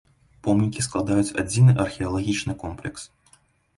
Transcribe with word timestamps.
Помнікі 0.45 0.85
складаюць 0.85 1.35
адзіны 1.43 1.77
археалагічны 1.85 2.53
комплекс. 2.65 3.01